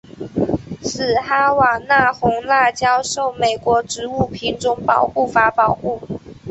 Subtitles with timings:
[0.81, 6.01] 此哈瓦那红辣椒受美国植物品种保护法保护。